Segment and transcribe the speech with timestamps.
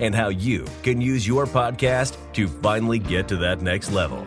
[0.00, 4.26] and how you can use your podcast to finally get to that next level.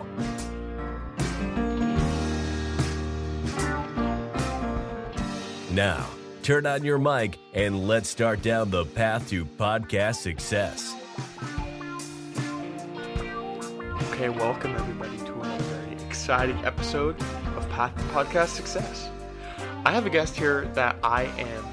[5.71, 6.07] Now,
[6.43, 10.95] turn on your mic and let's start down the path to podcast success.
[14.11, 17.15] Okay, welcome everybody to another very exciting episode
[17.55, 19.09] of Path to Podcast Success.
[19.85, 21.63] I have a guest here that I am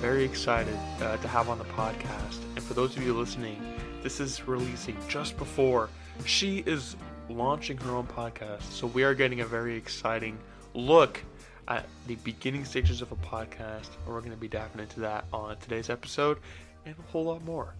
[0.00, 2.38] very excited uh, to have on the podcast.
[2.70, 3.60] For those of you listening,
[4.00, 5.90] this is releasing just before
[6.24, 6.94] she is
[7.28, 8.62] launching her own podcast.
[8.62, 10.38] So we are getting a very exciting
[10.72, 11.20] look
[11.66, 13.88] at the beginning stages of a podcast.
[14.06, 16.38] We're going to be diving into that on today's episode
[16.86, 17.74] and a whole lot more.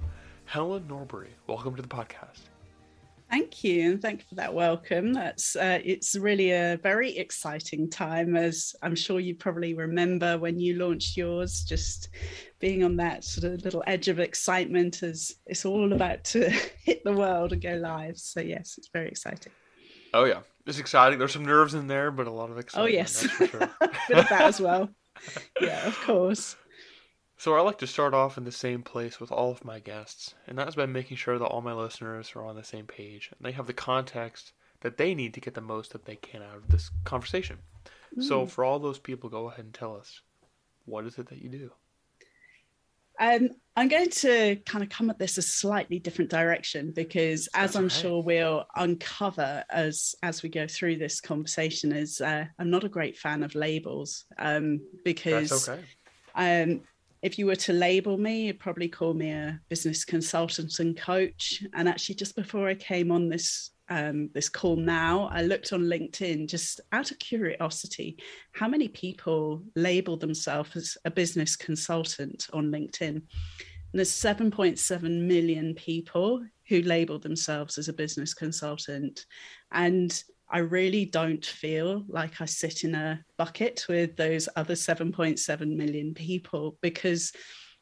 [0.46, 2.49] Helen Norbury, welcome to the podcast.
[3.31, 5.12] Thank you, and thank you for that welcome.
[5.12, 10.59] That's uh, it's really a very exciting time, as I'm sure you probably remember when
[10.59, 11.62] you launched yours.
[11.62, 12.08] Just
[12.58, 16.51] being on that sort of little edge of excitement as it's all about to
[16.84, 18.19] hit the world and go live.
[18.19, 19.53] So yes, it's very exciting.
[20.12, 21.20] Oh yeah, it's exciting.
[21.20, 22.91] There's some nerves in there, but a lot of excitement.
[22.91, 23.48] Oh yes, sure.
[24.08, 24.89] bit of that as well.
[25.61, 26.56] Yeah, of course.
[27.41, 30.34] So I like to start off in the same place with all of my guests,
[30.46, 33.30] and that is by making sure that all my listeners are on the same page
[33.30, 34.52] and they have the context
[34.83, 37.56] that they need to get the most that they can out of this conversation.
[38.18, 40.20] So for all those people, go ahead and tell us
[40.84, 41.70] what is it that you do.
[43.18, 47.72] Um, I'm going to kind of come at this a slightly different direction because, as
[47.72, 52.68] That's I'm sure we'll uncover as as we go through this conversation, is uh, I'm
[52.68, 55.83] not a great fan of labels um, because That's okay.
[56.34, 56.83] um,
[57.23, 61.63] if you were to label me, you'd probably call me a business consultant and coach.
[61.75, 65.83] And actually, just before I came on this um, this call now, I looked on
[65.83, 68.17] LinkedIn just out of curiosity,
[68.53, 73.08] how many people label themselves as a business consultant on LinkedIn?
[73.08, 79.27] And there's 7.7 million people who label themselves as a business consultant.
[79.73, 85.77] And I really don't feel like I sit in a bucket with those other 7.7
[85.77, 87.33] million people because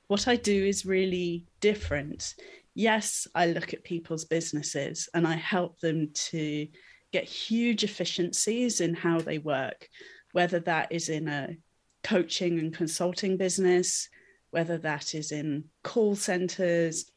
[0.09, 2.35] what I do is really different.
[2.75, 6.69] Yes, I look at people's businesses and I help them to
[7.11, 9.89] get huge efficiencies in how they work,
[10.33, 11.57] whether that is in a
[12.05, 14.09] coaching and consulting business,
[14.51, 17.11] whether that is in call centers,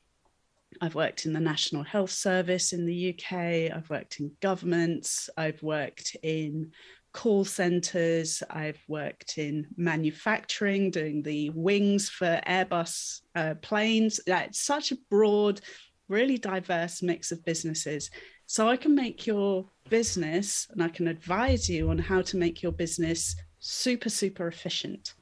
[0.79, 3.75] I've worked in the National Health Service in the UK.
[3.75, 5.29] I've worked in governments.
[5.37, 6.71] I've worked in
[7.13, 8.41] call centers.
[8.49, 14.19] I've worked in manufacturing, doing the wings for Airbus uh, planes.
[14.25, 15.61] It's such a broad,
[16.07, 18.09] really diverse mix of businesses.
[18.45, 22.61] So I can make your business and I can advise you on how to make
[22.61, 25.13] your business super, super efficient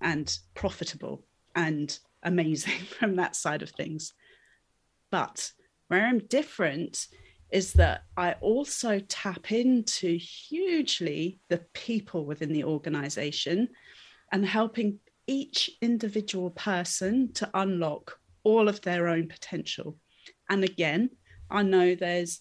[0.00, 1.24] and profitable
[1.54, 4.14] and amazing from that side of things.
[5.12, 5.52] But
[5.88, 7.06] where I'm different
[7.52, 13.68] is that I also tap into hugely the people within the organization
[14.32, 19.98] and helping each individual person to unlock all of their own potential.
[20.48, 21.10] And again,
[21.50, 22.40] I know there's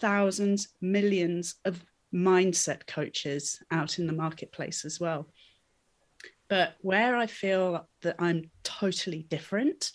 [0.00, 1.84] thousands, millions of
[2.14, 5.28] mindset coaches out in the marketplace as well.
[6.48, 9.90] But where I feel that I'm totally different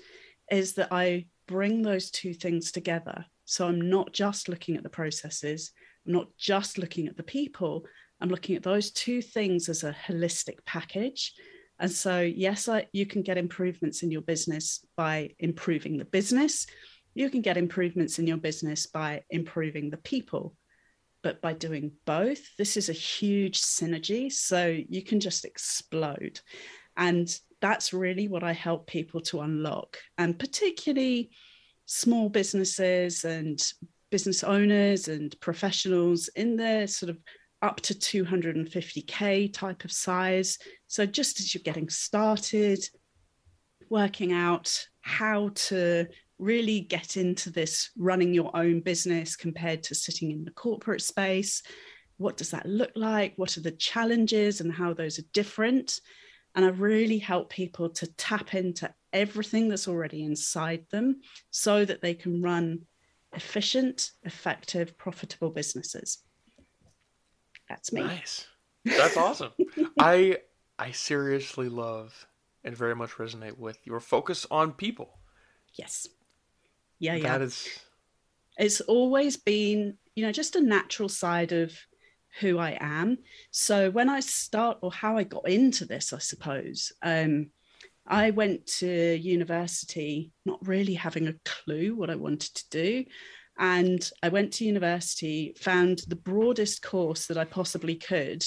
[0.51, 3.25] is that I bring those two things together.
[3.43, 5.71] So I'm not just looking at the processes,
[6.07, 7.85] I'm not just looking at the people,
[8.21, 11.33] I'm looking at those two things as a holistic package.
[11.77, 16.67] And so, yes, I, you can get improvements in your business by improving the business.
[17.15, 20.55] You can get improvements in your business by improving the people.
[21.23, 24.31] But by doing both, this is a huge synergy.
[24.31, 26.39] So you can just explode.
[26.95, 27.27] And
[27.61, 29.97] that's really what I help people to unlock.
[30.17, 31.31] And particularly
[31.85, 33.61] small businesses and
[34.09, 37.17] business owners and professionals in their sort of
[37.61, 40.57] up to 250k type of size.
[40.87, 42.83] So just as you're getting started,
[43.89, 46.07] working out how to
[46.39, 51.61] really get into this running your own business compared to sitting in the corporate space.
[52.17, 53.33] What does that look like?
[53.35, 55.99] What are the challenges and how those are different?
[56.55, 62.01] And I really help people to tap into everything that's already inside them so that
[62.01, 62.85] they can run
[63.33, 66.19] efficient, effective, profitable businesses.
[67.69, 68.03] That's me.
[68.03, 68.47] Nice.
[68.83, 69.51] That's awesome.
[69.99, 70.39] I
[70.77, 72.27] I seriously love
[72.63, 75.19] and very much resonate with your focus on people.
[75.75, 76.07] Yes.
[76.99, 77.37] Yeah, yeah.
[77.37, 77.67] That is
[78.57, 81.73] it's always been, you know, just a natural side of
[82.39, 83.17] who I am.
[83.51, 87.47] So when I start or how I got into this, I suppose, um,
[88.07, 93.05] I went to university not really having a clue what I wanted to do.
[93.59, 98.43] And I went to university, found the broadest course that I possibly could,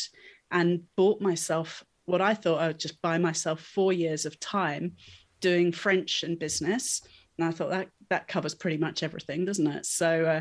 [0.51, 4.93] and bought myself what I thought I would just buy myself four years of time
[5.41, 7.01] doing French and business.
[7.39, 9.87] And I thought that that covers pretty much everything, doesn't it?
[9.87, 10.41] So uh,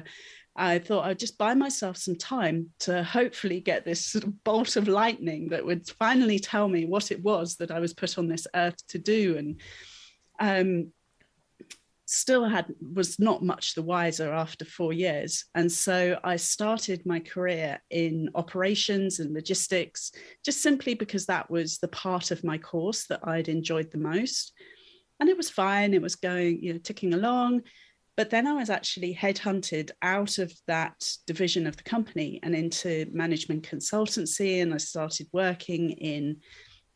[0.56, 4.76] I thought I'd just buy myself some time to hopefully get this sort of bolt
[4.76, 8.28] of lightning that would finally tell me what it was that I was put on
[8.28, 9.38] this earth to do.
[9.38, 9.62] And
[10.40, 10.92] um,
[12.06, 15.46] still had was not much the wiser after four years.
[15.56, 20.12] And so i started my career in operations and logistics
[20.46, 24.54] just simply because that was the part of my course that i'd enjoyed the most.
[25.20, 25.94] And it was fine.
[25.94, 27.62] It was going you know ticking along
[28.15, 30.95] but then i was actually headhunted out of that
[31.27, 36.38] division of the company and into management consultancy and i started working in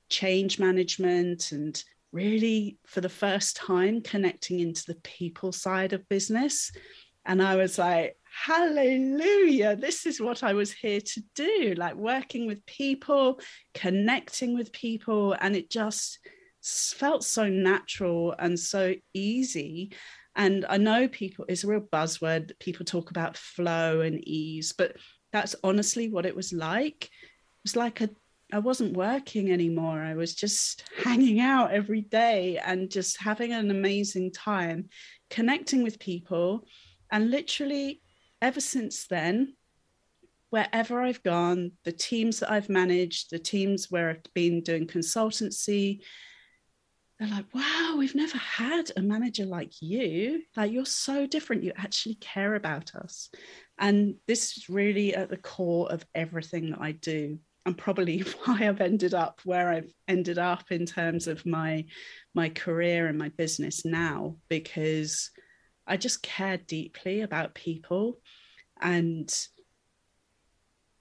[0.09, 6.71] change management and really for the first time connecting into the people side of business.
[7.25, 12.47] And I was like, hallelujah, this is what I was here to do like working
[12.47, 13.39] with people,
[13.73, 15.35] connecting with people.
[15.39, 16.19] And it just
[16.63, 19.91] felt so natural and so easy.
[20.37, 22.51] And I know people, it's a real buzzword.
[22.59, 24.95] People talk about flow and ease, but
[25.33, 27.05] that's honestly what it was like.
[27.05, 27.09] It
[27.63, 28.09] was like a
[28.53, 29.99] I wasn't working anymore.
[29.99, 34.87] I was just hanging out every day and just having an amazing time,
[35.29, 36.65] connecting with people.
[37.11, 38.01] And literally,
[38.41, 39.55] ever since then,
[40.49, 45.99] wherever I've gone, the teams that I've managed, the teams where I've been doing consultancy,
[47.19, 50.43] they're like, wow, we've never had a manager like you.
[50.55, 51.63] Like, you're so different.
[51.63, 53.29] You actually care about us.
[53.79, 58.67] And this is really at the core of everything that I do and probably why
[58.67, 61.85] I've ended up where I've ended up in terms of my
[62.33, 65.29] my career and my business now because
[65.85, 68.19] I just care deeply about people
[68.81, 69.29] and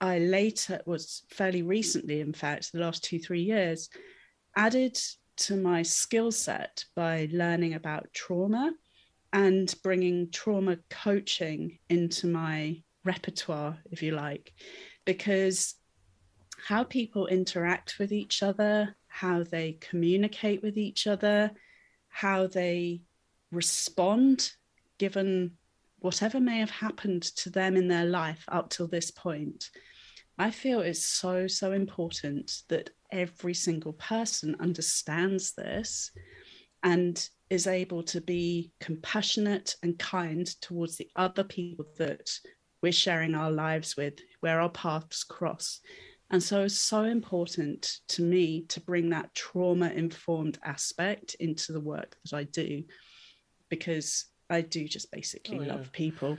[0.01, 3.89] I later was fairly recently in fact the last 2 3 years
[4.57, 4.99] added
[5.37, 8.73] to my skill set by learning about trauma
[9.33, 14.53] and bringing trauma coaching into my repertoire if you like
[15.05, 15.75] because
[16.67, 21.51] how people interact with each other, how they communicate with each other,
[22.09, 23.03] how they
[23.53, 24.51] respond
[24.99, 25.53] given
[26.01, 29.71] whatever may have happened to them in their life up till this point.
[30.39, 36.11] I feel it's so, so important that every single person understands this
[36.83, 42.31] and is able to be compassionate and kind towards the other people that
[42.83, 45.81] we're sharing our lives with, where our paths cross.
[46.31, 51.81] And so it's so important to me to bring that trauma informed aspect into the
[51.81, 52.83] work that I do
[53.69, 55.75] because I do just basically oh, yeah.
[55.75, 56.39] love people.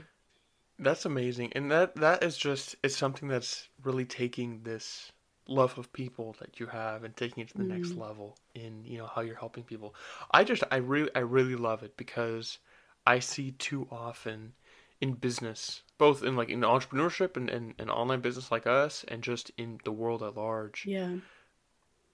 [0.78, 1.52] That's amazing.
[1.54, 5.10] And that that is just it's something that's really taking this
[5.48, 7.78] love of people that you have and taking it to the mm.
[7.78, 9.94] next level in, you know, how you're helping people.
[10.30, 12.58] I just I really I really love it because
[13.06, 14.52] I see too often
[15.00, 19.22] in business, both in like in entrepreneurship and, and, and online business like us, and
[19.22, 20.84] just in the world at large.
[20.86, 21.16] Yeah.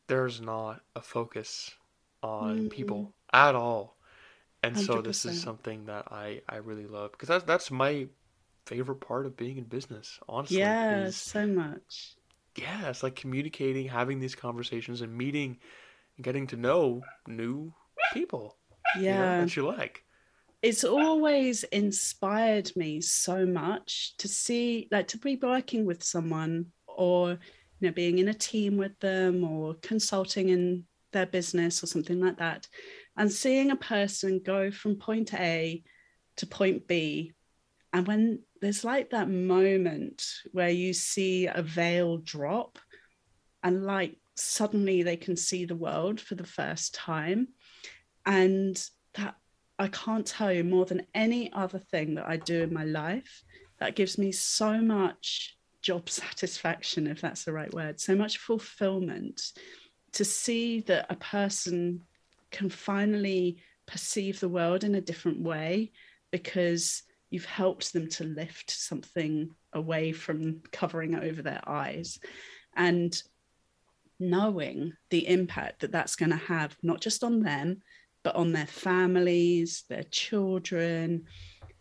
[0.06, 1.74] There's not a focus
[2.22, 3.96] on mm people at all.
[4.62, 4.86] And 100%.
[4.86, 8.06] so this is something that I, I really love because that's that's my
[8.64, 10.58] favorite part of being in business, honestly.
[10.58, 12.14] Yeah, so much.
[12.56, 15.58] Yeah, it's like communicating, having these conversations and meeting
[16.16, 17.72] and getting to know new
[18.12, 18.56] people.
[18.98, 19.00] Yeah.
[19.00, 20.04] You know, that you like
[20.64, 27.32] it's always inspired me so much to see like to be working with someone or
[27.32, 27.38] you
[27.82, 30.82] know being in a team with them or consulting in
[31.12, 32.66] their business or something like that
[33.18, 35.82] and seeing a person go from point A
[36.38, 37.32] to point B
[37.94, 42.78] and when there's like that moment where you see a veil drop
[43.62, 47.46] and like suddenly they can see the world for the first time
[48.26, 48.84] and
[49.14, 49.36] that
[49.78, 53.44] I can't tell you more than any other thing that I do in my life.
[53.78, 59.40] That gives me so much job satisfaction, if that's the right word, so much fulfillment
[60.12, 62.00] to see that a person
[62.50, 65.92] can finally perceive the world in a different way
[66.32, 72.18] because you've helped them to lift something away from covering over their eyes.
[72.76, 73.20] And
[74.20, 77.82] knowing the impact that that's going to have not just on them
[78.22, 81.24] but on their families their children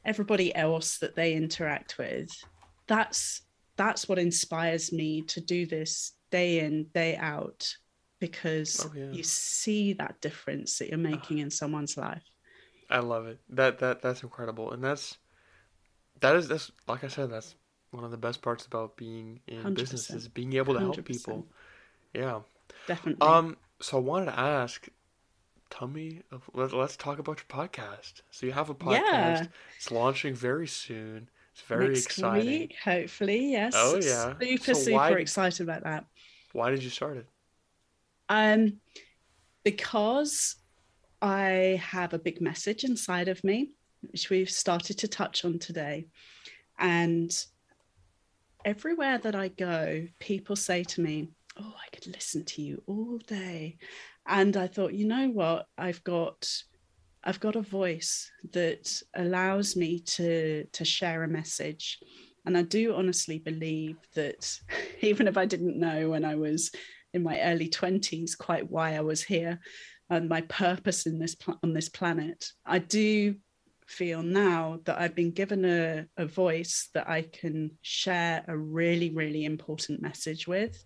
[0.03, 2.27] everybody else that they interact with
[2.87, 3.43] that's
[3.77, 7.71] that's what inspires me to do this day in day out
[8.19, 9.11] because oh, yeah.
[9.11, 11.01] you see that difference that you're ah.
[11.01, 12.23] making in someone's life.
[12.89, 13.39] I love it.
[13.49, 14.71] That that that's incredible.
[14.71, 15.17] And that's
[16.23, 17.55] that is that's like i said that's
[17.91, 19.75] one of the best parts about being in 100%.
[19.75, 20.83] business is being able to 100%.
[20.83, 21.45] help people.
[22.13, 22.39] yeah.
[22.87, 23.27] Definitely.
[23.27, 24.87] Um so i wanted to ask
[25.69, 26.21] tell me
[26.53, 28.21] let, us talk about your podcast.
[28.31, 29.01] So you have a podcast.
[29.11, 29.45] Yeah.
[29.77, 31.29] it's launching very soon.
[31.53, 32.47] It's very Next exciting.
[32.47, 33.73] week, hopefully yes.
[33.75, 34.33] Oh yeah.
[34.39, 36.05] Super so super why, excited about that.
[36.53, 37.27] Why did you start it?
[38.29, 38.79] Um
[39.63, 40.55] because
[41.21, 43.71] i have a big message inside of me
[44.11, 46.07] which we've started to touch on today.
[46.77, 47.31] And
[48.65, 51.27] everywhere that i go people say to me
[51.59, 53.77] oh i could listen to you all day.
[54.25, 55.67] And i thought you know what?
[55.77, 56.49] I've got
[57.23, 61.99] i've got a voice that allows me to to share a message.
[62.45, 64.49] And i do honestly believe that
[65.01, 66.71] even if i didn't know when i was
[67.13, 69.59] in my early 20s quite why i was here
[70.09, 73.35] and my purpose in this on this planet i do
[73.87, 79.11] feel now that i've been given a, a voice that i can share a really
[79.11, 80.83] really important message with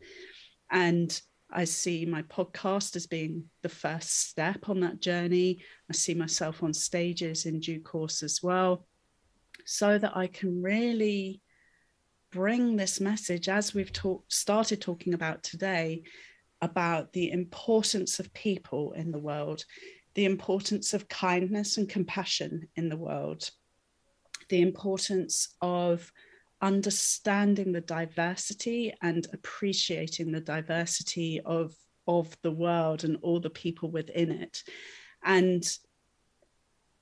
[0.72, 5.60] and I see my podcast as being the first step on that journey.
[5.90, 8.86] I see myself on stages in due course as well,
[9.66, 11.42] so that I can really
[12.32, 16.04] bring this message, as we've talked, started talking about today,
[16.62, 19.64] about the importance of people in the world,
[20.18, 23.52] the importance of kindness and compassion in the world,
[24.50, 26.12] the importance of
[26.60, 31.76] understanding the diversity and appreciating the diversity of
[32.08, 34.64] of the world and all the people within it.
[35.24, 35.64] And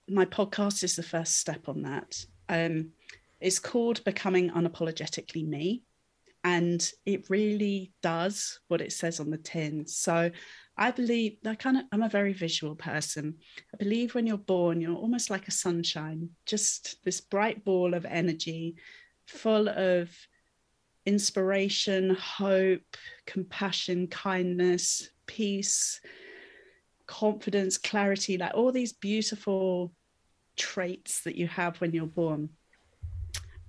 [0.09, 2.17] my podcast is the first step on that.
[2.49, 2.89] Um,
[3.39, 5.83] it's called becoming unapologetically me
[6.43, 9.87] and it really does what it says on the tin.
[9.87, 10.31] So
[10.77, 13.35] i believe i kind of i'm a very visual person
[13.73, 18.05] i believe when you're born you're almost like a sunshine just this bright ball of
[18.05, 18.75] energy
[19.27, 20.09] full of
[21.05, 26.01] inspiration, hope, compassion, kindness, peace,
[27.05, 29.93] confidence, clarity, like all these beautiful
[30.55, 32.49] traits that you have when you're born.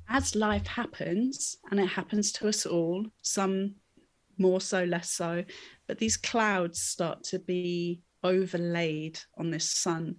[0.08, 3.75] As life happens, and it happens to us all, some
[4.38, 5.44] more so, less so,
[5.86, 10.16] but these clouds start to be overlaid on this sun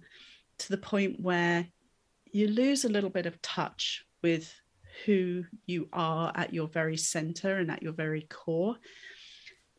[0.58, 1.66] to the point where
[2.32, 4.52] you lose a little bit of touch with
[5.04, 8.76] who you are at your very center and at your very core.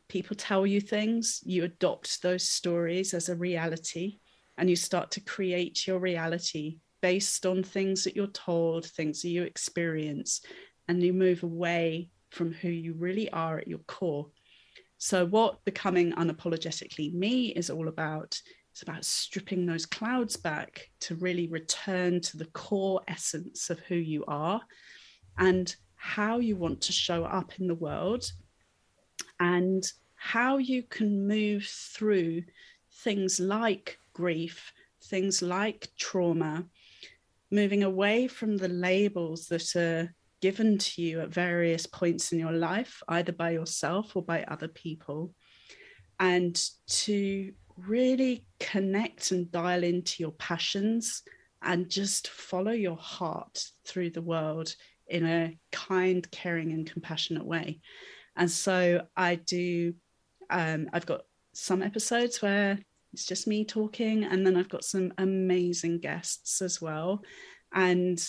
[0.08, 4.18] People tell you things, you adopt those stories as a reality,
[4.58, 9.28] and you start to create your reality based on things that you're told, things that
[9.28, 10.42] you experience,
[10.88, 14.28] and you move away from who you really are at your core.
[14.98, 18.40] So, what becoming unapologetically me is all about
[18.72, 23.96] it's about stripping those clouds back to really return to the core essence of who
[23.96, 24.60] you are
[25.38, 28.30] and how you want to show up in the world
[29.40, 29.84] and
[30.14, 32.42] how you can move through
[32.92, 34.72] things like grief,
[35.04, 36.64] things like trauma,
[37.50, 42.52] moving away from the labels that are given to you at various points in your
[42.52, 45.34] life, either by yourself or by other people,
[46.18, 51.22] and to really connect and dial into your passions
[51.62, 54.74] and just follow your heart through the world
[55.06, 57.80] in a kind, caring, and compassionate way.
[58.36, 59.94] And so I do,
[60.48, 62.78] um, I've got some episodes where
[63.12, 67.22] it's just me talking, and then I've got some amazing guests as well.
[67.74, 68.24] And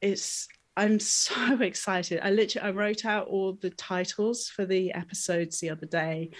[0.00, 2.20] it's, I'm so excited.
[2.22, 6.30] I literally, I wrote out all the titles for the episodes the other day,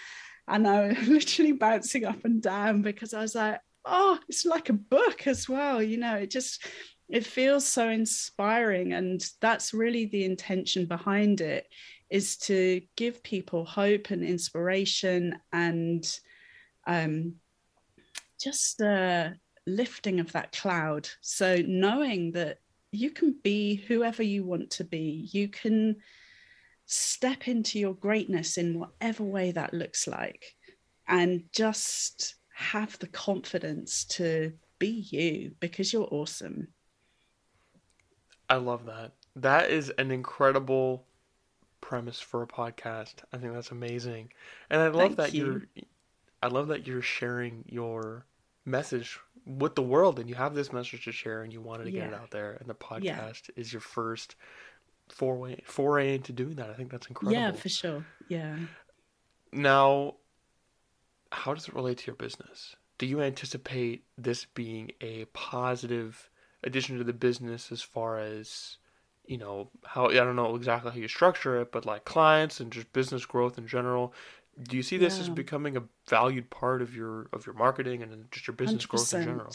[0.49, 4.69] and I was literally bouncing up and down because I was like, oh, it's like
[4.69, 5.83] a book as well.
[5.83, 6.65] You know, it just,
[7.13, 11.69] it feels so inspiring and that's really the intention behind it
[12.09, 16.19] is to give people hope and inspiration and
[16.87, 17.35] um,
[18.41, 19.35] just a
[19.67, 22.59] lifting of that cloud so knowing that
[22.93, 25.97] you can be whoever you want to be you can
[26.87, 30.55] step into your greatness in whatever way that looks like
[31.09, 36.69] and just have the confidence to be you because you're awesome
[38.49, 39.13] I love that.
[39.35, 41.07] That is an incredible
[41.81, 43.15] premise for a podcast.
[43.33, 44.31] I think that's amazing.
[44.69, 45.47] And I love Thank that you.
[45.47, 45.85] you're
[46.43, 48.27] I love that you're sharing your
[48.67, 51.91] message with the world and you have this message to share and you wanted to
[51.91, 53.03] get it out there and the podcast
[53.49, 53.55] Yeah.
[53.57, 54.37] is your first
[55.09, 56.71] foray foray into doing that.
[56.71, 57.41] I think that's incredible.
[57.41, 58.07] Yeah, for sure.
[58.29, 58.57] Yeah.
[59.53, 60.15] Now,
[61.31, 62.77] how does it relate to your business?
[62.99, 66.31] Do you anticipate this being a positive
[66.63, 68.79] addition to the business as far as,
[69.27, 72.71] you know, how I don't know exactly how you structure it, but like clients and
[72.71, 74.15] just business growth in general?
[74.63, 78.31] Do you see this as becoming a valued part of your of your marketing and
[78.31, 79.53] just your business growth in general?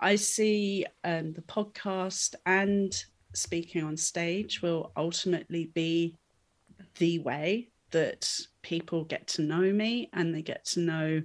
[0.00, 2.92] I see um, the podcast and
[3.34, 6.16] speaking on stage will ultimately be
[6.98, 8.30] the way that
[8.62, 11.22] people get to know me and they get to know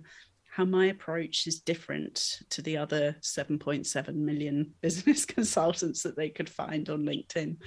[0.50, 6.50] how my approach is different to the other 7.7 million business consultants that they could
[6.50, 7.58] find on LinkedIn.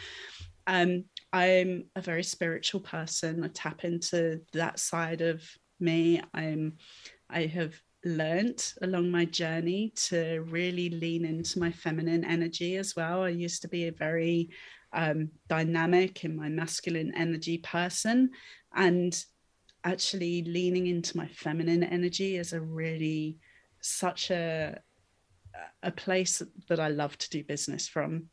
[0.66, 1.04] Um,
[1.36, 3.44] I'm a very spiritual person.
[3.44, 5.42] I tap into that side of
[5.78, 6.22] me.
[6.32, 6.78] I'm
[7.28, 7.74] I have
[8.06, 13.22] learnt along my journey to really lean into my feminine energy as well.
[13.22, 14.48] I used to be a very
[14.94, 18.30] um, dynamic in my masculine energy person,
[18.74, 19.22] and
[19.84, 23.36] actually leaning into my feminine energy is a really
[23.82, 24.80] such a
[25.82, 28.24] a place that I love to do business from.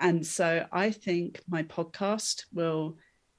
[0.00, 2.96] And so I think my podcast will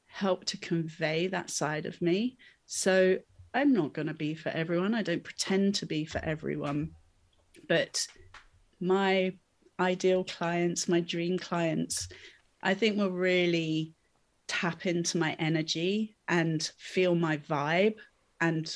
[0.07, 2.37] help to convey that side of me.
[2.65, 3.17] So
[3.53, 4.93] I'm not going to be for everyone.
[4.93, 6.91] I don't pretend to be for everyone.
[7.67, 8.05] But
[8.79, 9.33] my
[9.79, 12.07] ideal clients, my dream clients,
[12.61, 13.93] I think will really
[14.47, 17.95] tap into my energy and feel my vibe
[18.39, 18.73] and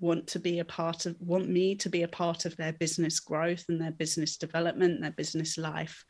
[0.00, 3.20] want to be a part of want me to be a part of their business
[3.20, 6.04] growth and their business development their business life.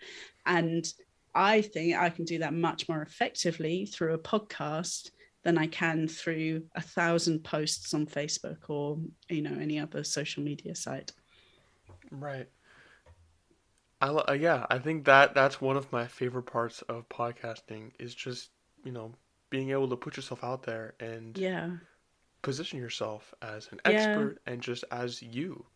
[0.44, 0.86] And
[1.34, 5.10] i think i can do that much more effectively through a podcast
[5.44, 10.42] than i can through a thousand posts on facebook or you know any other social
[10.42, 11.12] media site.
[12.10, 12.48] Right.
[14.00, 17.92] I lo- uh, yeah, I think that that's one of my favorite parts of podcasting
[17.98, 18.50] is just,
[18.84, 19.12] you know,
[19.48, 21.70] being able to put yourself out there and yeah
[22.46, 23.92] position yourself as an Yeah.
[23.92, 25.66] expert and just as you.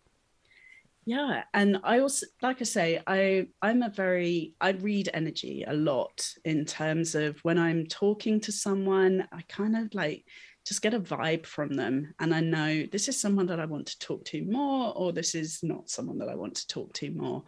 [1.06, 5.72] yeah and i also like i say i i'm a very i read energy a
[5.72, 10.20] lot in terms of when i'm talking to someone i kind of like
[10.68, 13.86] just get a vibe from them and i know this is someone that i want
[13.88, 17.10] to talk to more or this is not someone that i want to talk to
[17.10, 17.42] more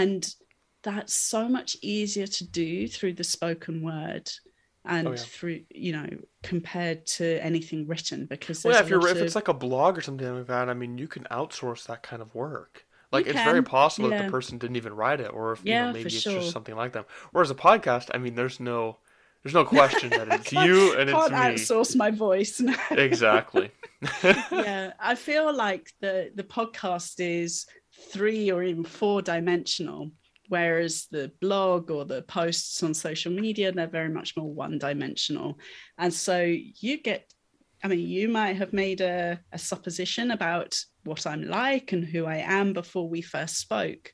[0.00, 0.22] and
[0.82, 4.28] that's so much easier to do through the spoken word
[4.84, 5.16] Oh, and Oh, yeah.
[5.16, 6.08] through you know
[6.42, 10.00] compared to anything written because Well, yeah, if you're if it's like a blog or
[10.02, 12.84] something like that, I mean, you can outsource that kind of work.
[13.12, 15.64] Like You it's very can, possible that the person didn't even write it, or if
[15.64, 16.34] you know maybe it's sure.
[16.40, 17.04] just something like them.
[17.32, 18.98] Whereas a podcast, I mean, there's no
[19.42, 21.38] there's no question that it's you and it's can't me.
[21.38, 23.70] outsource my voice Exactly.
[24.50, 27.66] yeah i feel like the the podcast is
[28.12, 30.10] three or even four dimensional
[30.48, 35.58] whereas the blog or the posts on social media they're very much more one dimensional
[35.98, 37.32] and so you get
[37.82, 42.26] i mean you might have made a, a supposition about what i'm like and who
[42.26, 44.12] i am before we first spoke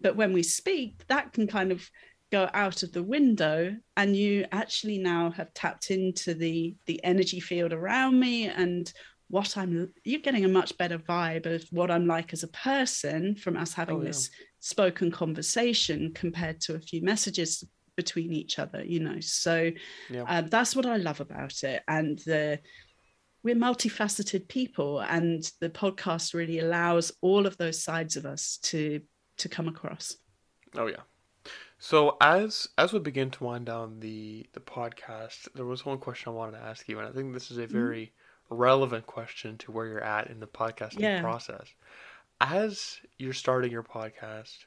[0.00, 1.88] but when we speak that can kind of
[2.32, 7.38] go out of the window and you actually now have tapped into the the energy
[7.40, 8.92] field around me and
[9.28, 13.36] what I'm you're getting a much better vibe of what I'm like as a person
[13.36, 14.06] from us having Oh, yeah.
[14.08, 14.30] this
[14.66, 17.62] spoken conversation compared to a few messages
[17.96, 19.20] between each other, you know.
[19.20, 19.70] So
[20.10, 20.24] Yeah.
[20.24, 21.82] uh, that's what I love about it.
[21.86, 22.60] And the
[23.44, 29.00] we're multifaceted people and the podcast really allows all of those sides of us to
[29.36, 30.16] to come across.
[30.74, 31.04] Oh yeah.
[31.78, 36.32] So as as we begin to wind down the the podcast, there was one question
[36.32, 38.12] I wanted to ask you, and I think this is a very
[38.50, 41.20] relevant question to where you're at in the podcasting Yeah.
[41.20, 41.68] process.
[42.40, 44.66] As you're starting your podcast,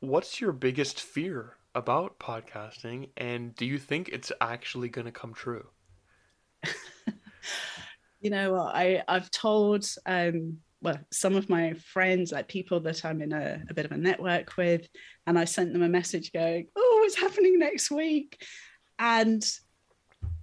[0.00, 5.32] what's your biggest fear about podcasting, and do you think it's actually going to come
[5.32, 5.66] true?
[8.20, 13.22] you know i i've told um well some of my friends like people that i'm
[13.22, 14.88] in a, a bit of a network with
[15.26, 18.44] and i sent them a message going oh it's happening next week.
[18.98, 19.44] And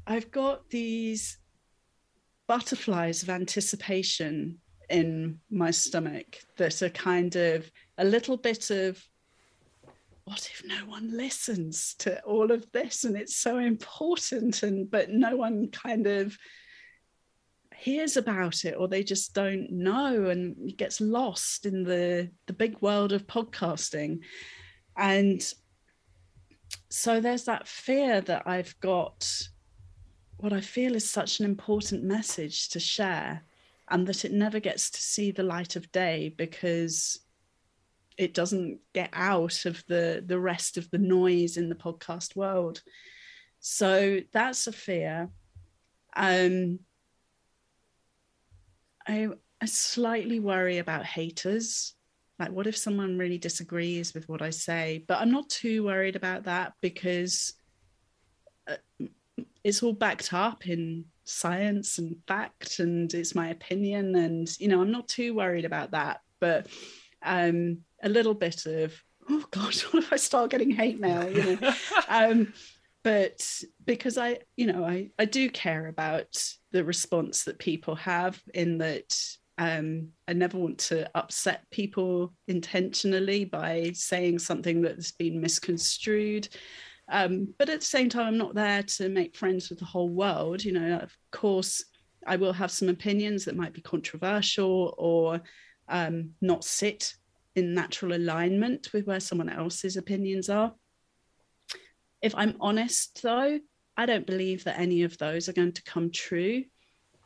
[0.07, 1.37] i've got these
[2.47, 9.03] butterflies of anticipation in my stomach that are kind of a little bit of
[10.25, 13.03] what if no one listens to all of this?
[13.03, 16.37] And it's so important and but no one kind of
[17.75, 22.53] hears about it or they just don't know and it gets lost in the the
[22.53, 24.19] big world of podcasting.
[24.97, 25.41] And
[26.89, 29.29] so there's that fear that I've got
[30.37, 33.43] what I feel is such an important message to share,
[33.89, 37.19] and that it never gets to see the light of day because
[38.17, 42.81] it doesn't get out of the the rest of the noise in the podcast world.
[43.59, 45.29] So that's a fear.
[46.15, 46.79] Um,
[49.07, 49.29] I,
[49.61, 51.93] I slightly worry about haters.
[52.39, 55.03] Like, what if someone really disagrees with what I say?
[55.07, 57.53] But I'm not too worried about that because
[58.67, 58.75] uh,
[59.65, 64.15] it's all backed up in science and fact, and it's my opinion.
[64.15, 66.21] And, you know, I'm not too worried about that.
[66.39, 66.67] But
[67.23, 68.93] um, a little bit of,
[69.27, 71.27] oh God, what if I start getting hate mail?
[71.27, 71.73] You know,
[72.07, 72.53] um,
[73.03, 73.43] but
[73.83, 76.37] because I, you know, I, I do care about
[76.71, 79.19] the response that people have in that
[79.57, 86.49] um, I never want to upset people intentionally by saying something that's been misconstrued.
[87.09, 90.09] Um, but at the same time, I'm not there to make friends with the whole
[90.09, 90.63] world.
[90.63, 91.85] You know, of course,
[92.25, 95.41] I will have some opinions that might be controversial or
[95.87, 97.13] um, not sit
[97.55, 100.73] in natural alignment with where someone else's opinions are.
[102.21, 103.59] If I'm honest, though,
[103.95, 106.65] I don't believe that any of those are going to come true.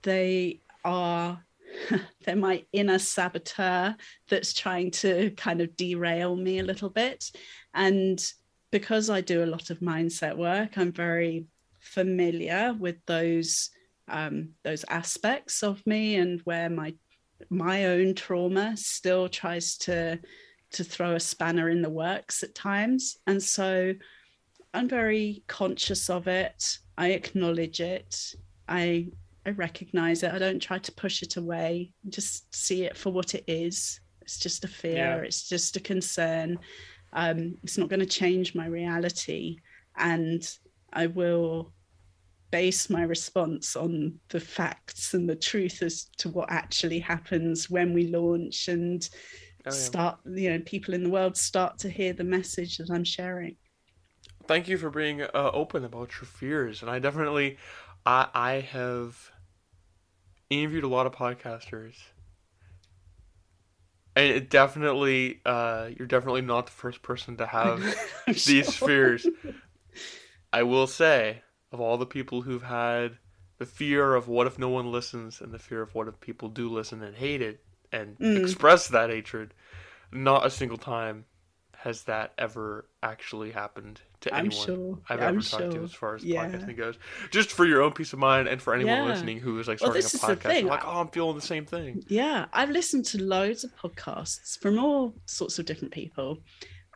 [0.03, 1.43] They are
[2.25, 3.95] they're my inner saboteur
[4.27, 7.31] that's trying to kind of derail me a little bit.
[7.73, 8.19] And
[8.71, 11.45] because I do a lot of mindset work, I'm very
[11.79, 13.69] familiar with those
[14.08, 16.93] um, those aspects of me and where my
[17.49, 20.19] my own trauma still tries to
[20.71, 23.17] to throw a spanner in the works at times.
[23.25, 23.93] And so
[24.73, 26.77] I'm very conscious of it.
[26.97, 28.36] I acknowledge it.
[28.67, 29.10] I
[29.45, 30.32] I recognize it.
[30.34, 31.91] I don't try to push it away.
[32.10, 33.99] Just see it for what it is.
[34.21, 34.95] It's just a fear.
[34.95, 35.15] Yeah.
[35.17, 36.60] It's just a concern.
[37.13, 39.58] Um, it's not going to change my reality,
[39.98, 40.48] and
[40.93, 41.74] I will
[42.52, 47.93] base my response on the facts and the truth as to what actually happens when
[47.93, 49.17] we launch and oh,
[49.65, 49.72] yeah.
[49.72, 50.19] start.
[50.26, 53.56] You know, people in the world start to hear the message that I'm sharing
[54.50, 56.82] thank you for being uh, open about your fears.
[56.82, 57.58] And I definitely,
[58.04, 59.32] I I have
[60.50, 61.93] interviewed a lot of podcasters,
[64.19, 67.84] it definitely, uh, you're definitely not the first person to have
[68.27, 68.88] these sure.
[68.88, 69.27] fears.
[70.51, 73.17] I will say, of all the people who've had
[73.58, 76.49] the fear of what if no one listens and the fear of what if people
[76.49, 78.41] do listen and hate it and mm.
[78.41, 79.53] express that hatred,
[80.12, 81.25] not a single time
[81.81, 84.99] has that ever actually happened to anyone sure.
[85.07, 85.71] I've ever I'm talked sure.
[85.71, 86.45] to as far as yeah.
[86.45, 86.97] podcasting goes.
[87.31, 89.05] Just for your own peace of mind and for anyone yeah.
[89.05, 92.03] listening who is like starting well, a podcast, like, oh, I'm feeling the same thing.
[92.09, 96.39] Yeah, I've listened to loads of podcasts from all sorts of different people,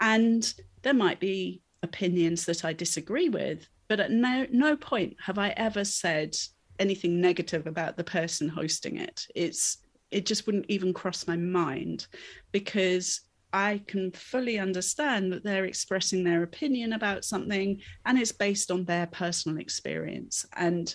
[0.02, 5.38] and there might be opinions that I disagree with, but at no no point have
[5.38, 6.36] I ever said
[6.78, 9.26] anything negative about the person hosting it.
[9.34, 9.78] It's
[10.12, 12.08] it just wouldn't even cross my mind
[12.52, 13.22] because
[13.54, 18.84] I can fully understand that they're expressing their opinion about something and it's based on
[18.86, 20.46] their personal experience.
[20.56, 20.94] And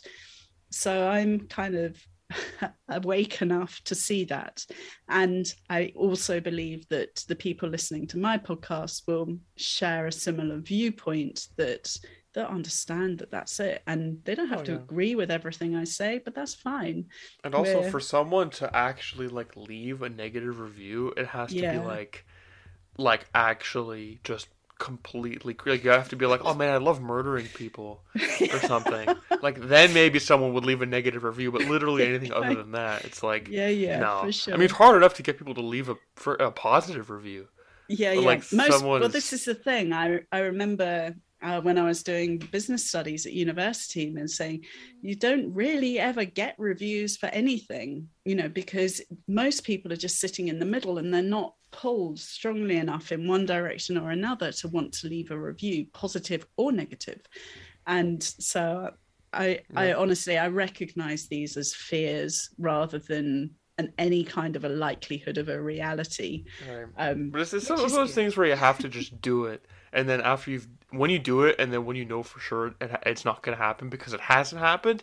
[0.71, 1.97] so I'm kind of
[2.89, 4.67] awake enough to see that.
[5.09, 10.59] And I also believe that the people listening to my podcast will share a similar
[10.59, 11.97] viewpoint that
[12.35, 14.79] that understand that that's it and they don't have oh, to yeah.
[14.79, 17.07] agree with everything i say but that's fine
[17.43, 17.91] and also We're...
[17.91, 21.79] for someone to actually like leave a negative review it has to yeah.
[21.79, 22.27] be like
[22.99, 27.47] like actually just completely like you have to be like oh man i love murdering
[27.55, 28.01] people
[28.53, 29.09] or something.
[29.41, 33.05] Like then maybe someone would leave a negative review but literally anything other than that
[33.05, 34.31] it's like yeah yeah no.
[34.33, 34.53] sure.
[34.53, 37.47] i mean it's hard enough to get people to leave a for a positive review.
[37.89, 38.27] Yeah but yeah.
[38.27, 39.93] like most well this is the thing.
[39.93, 44.65] I i remember uh, when I was doing business studies at university and saying
[45.03, 50.19] you don't really ever get reviews for anything, you know, because most people are just
[50.19, 54.53] sitting in the middle and they're not pulled strongly enough in one direction or another
[54.53, 57.21] to want to leave a review, positive or negative.
[57.87, 58.91] And so
[59.33, 59.81] I, yeah.
[59.81, 65.39] I honestly, I recognize these as fears rather than an any kind of a likelihood
[65.39, 66.45] of a reality.
[66.69, 66.87] Right.
[66.97, 69.65] Um, but it's, it's some of those things where you have to just do it,
[69.93, 72.75] and then after you've when you do it, and then when you know for sure
[72.81, 75.03] it, it's not going to happen because it hasn't happened,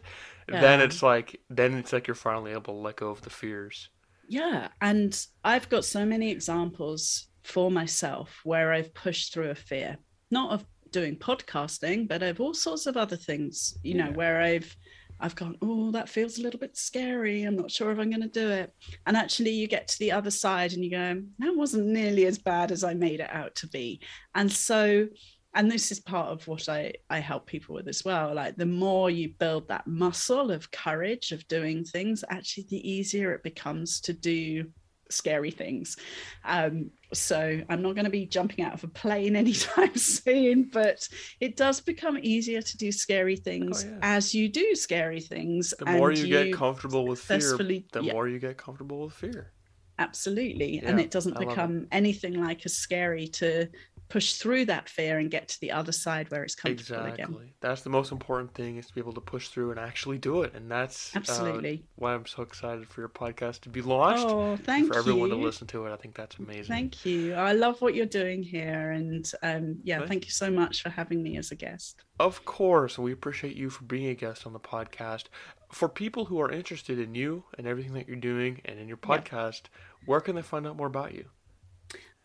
[0.50, 0.60] yeah.
[0.60, 3.90] then it's like then it's like you're finally able to let go of the fears.
[4.28, 9.98] Yeah, and I've got so many examples for myself where I've pushed through a fear,
[10.32, 13.78] not of doing podcasting, but of all sorts of other things.
[13.84, 14.16] You know, yeah.
[14.16, 14.76] where I've
[15.20, 17.44] I've gone, oh, that feels a little bit scary.
[17.44, 18.74] I'm not sure if I'm going to do it.
[19.06, 22.38] And actually, you get to the other side and you go, that wasn't nearly as
[22.38, 24.02] bad as I made it out to be.
[24.34, 25.08] And so
[25.56, 28.34] and this is part of what I, I help people with as well.
[28.36, 33.34] Like the more you build that muscle of courage of doing things, actually, the easier
[33.34, 34.66] it becomes to do
[35.10, 35.96] scary things.
[36.44, 41.08] Um, so I'm not going to be jumping out of a plane anytime soon, but
[41.40, 44.00] it does become easier to do scary things oh, yeah.
[44.02, 45.74] as you do scary things.
[45.80, 48.12] The more you, you, get comfortable with fear, the yeah.
[48.12, 49.54] more you get comfortable with fear.
[49.98, 50.82] Absolutely.
[50.82, 51.88] Yeah, and it doesn't become it.
[51.94, 53.70] anything like as scary to
[54.08, 57.36] push through that fear and get to the other side where it's comfortable exactly.
[57.36, 57.54] again.
[57.60, 60.44] That's the most important thing is to be able to push through and actually do
[60.44, 60.54] it.
[60.54, 64.26] And that's uh, absolutely uh, why I'm so excited for your podcast to be launched.
[64.28, 65.00] Oh, thank for you.
[65.00, 65.94] everyone to listen to it.
[65.94, 66.66] I think that's amazing.
[66.66, 67.34] Thank you.
[67.34, 68.92] I love what you're doing here.
[68.92, 70.08] And um, yeah, right.
[70.08, 72.04] thank you so much for having me as a guest.
[72.20, 72.98] Of course.
[72.98, 75.26] We appreciate you for being a guest on the podcast.
[75.72, 78.98] For people who are interested in you and everything that you're doing and in your
[78.98, 79.64] podcast,
[80.06, 81.26] where can they find out more about you?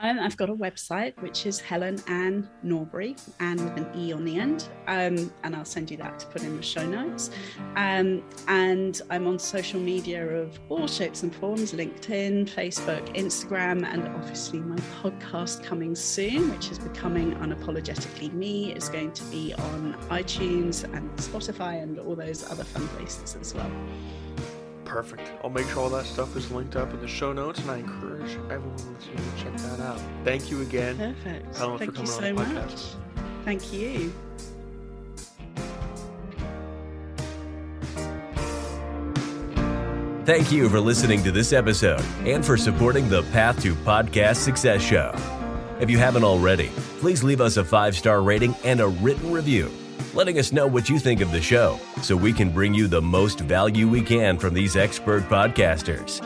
[0.02, 4.24] Um, I've got a website which is Helen Anne Norbury, Anne with an E on
[4.24, 7.30] the end, um, and I'll send you that to put in the show notes.
[7.76, 14.08] Um, and I'm on social media of all shapes and forms LinkedIn, Facebook, Instagram, and
[14.08, 19.94] obviously my podcast coming soon, which is Becoming Unapologetically Me, is going to be on
[20.08, 23.70] iTunes and Spotify and all those other fun places as well.
[24.90, 25.30] Perfect.
[25.44, 27.78] I'll make sure all that stuff is linked up in the show notes, and I
[27.78, 30.00] encourage everyone to check that out.
[30.24, 30.98] Thank you again.
[30.98, 31.56] Perfect.
[31.56, 32.80] Helen, Thank you so much.
[33.44, 34.12] Thank you.
[40.24, 44.82] Thank you for listening to this episode and for supporting the Path to Podcast Success
[44.82, 45.14] Show.
[45.80, 49.70] If you haven't already, please leave us a five star rating and a written review
[50.14, 53.00] letting us know what you think of the show so we can bring you the
[53.00, 56.20] most value we can from these expert podcasters.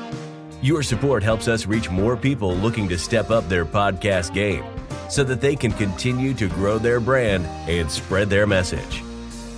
[0.62, 4.64] Your support helps us reach more people looking to step up their podcast game
[5.10, 9.02] so that they can continue to grow their brand and spread their message.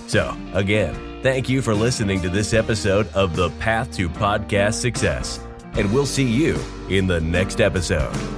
[0.07, 5.39] So, again, thank you for listening to this episode of The Path to Podcast Success,
[5.73, 8.36] and we'll see you in the next episode.